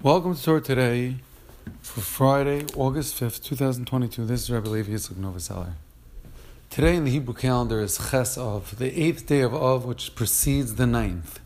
[0.00, 1.16] Welcome to Torah today
[1.82, 4.26] for Friday, August 5th, 2022.
[4.26, 5.72] This is Rabbi Levi Yitzchak Novoseller.
[6.70, 10.76] Today in the Hebrew calendar is Ches Av, the eighth day of Av, which precedes
[10.76, 11.40] the ninth.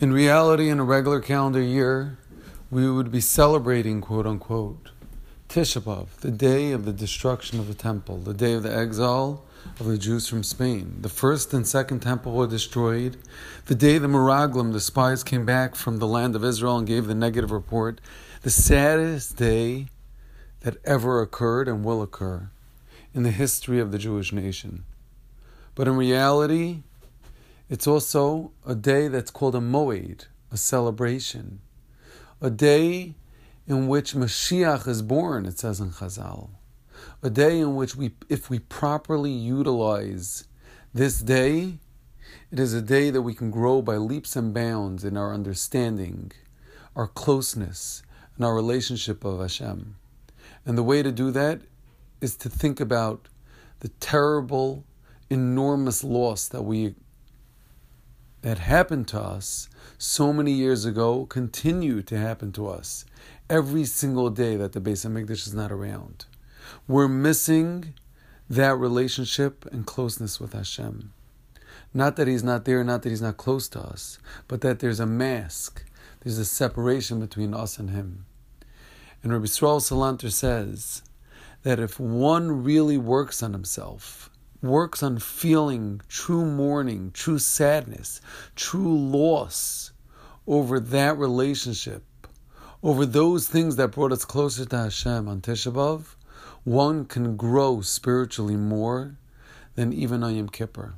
[0.00, 2.18] In reality, in a regular calendar year,
[2.70, 4.90] we would be celebrating, quote unquote,
[5.50, 9.44] Tisha the day of the destruction of the temple, the day of the exile
[9.80, 10.98] of the Jews from Spain.
[11.00, 13.16] The first and second temple were destroyed.
[13.66, 17.08] The day the Meraglim, the spies, came back from the land of Israel and gave
[17.08, 18.00] the negative report.
[18.42, 19.88] The saddest day
[20.60, 22.48] that ever occurred and will occur
[23.12, 24.84] in the history of the Jewish nation.
[25.74, 26.84] But in reality,
[27.68, 31.58] it's also a day that's called a moed, a celebration,
[32.40, 33.16] a day
[33.66, 36.50] in which Mashiach is born, it says in Chazal
[37.22, 40.46] a day in which we, if we properly utilize
[40.94, 41.78] this day,
[42.50, 46.32] it is a day that we can grow by leaps and bounds in our understanding,
[46.96, 48.02] our closeness,
[48.36, 49.96] and our relationship of Hashem.
[50.64, 51.60] And the way to do that
[52.20, 53.28] is to think about
[53.80, 54.84] the terrible,
[55.28, 56.94] enormous loss that we
[58.42, 63.04] that happened to us so many years ago continue to happen to us
[63.48, 66.24] every single day that the Beis Hamikdash is not around.
[66.86, 67.94] We're missing
[68.48, 71.12] that relationship and closeness with Hashem.
[71.92, 74.18] Not that He's not there, not that He's not close to us,
[74.48, 75.84] but that there's a mask,
[76.20, 78.26] there's a separation between us and Him.
[79.22, 81.02] And Rabbi Yisrael Salanter says
[81.62, 84.30] that if one really works on himself,
[84.62, 88.20] works on feeling true mourning, true sadness,
[88.56, 89.92] true loss
[90.46, 92.04] over that relationship,
[92.82, 96.14] over those things that brought us closer to Hashem on Tisha B'Av,
[96.64, 99.16] one can grow spiritually more
[99.74, 100.94] than even on Yom Kippur.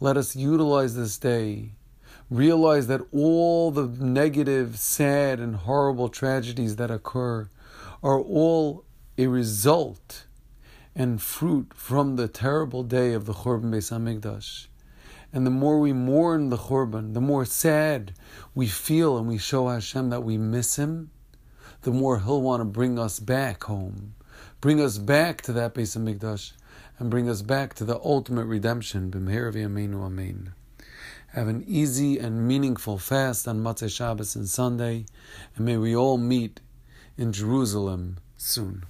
[0.00, 1.72] Let us utilize this day.
[2.28, 7.48] Realize that all the negative, sad, and horrible tragedies that occur
[8.02, 8.84] are all
[9.16, 10.25] a result
[10.96, 14.66] and fruit from the terrible day of the Churban Beis Hamikdash.
[15.32, 18.14] And the more we mourn the Churban, the more sad
[18.52, 21.12] we feel and we show Hashem that we miss Him,
[21.82, 24.16] the more He'll want to bring us back home
[24.60, 26.52] Bring us back to that Beis Hamikdash
[26.98, 29.10] and bring us back to the ultimate redemption.
[29.10, 30.54] B'meher v'yameinu amen.
[31.28, 35.04] Have an easy and meaningful fast on Motzei Shabbos and Sunday,
[35.54, 36.60] and may we all meet
[37.18, 38.84] in Jerusalem soon.